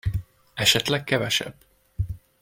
[0.53, 1.55] Esetleg kevesebb.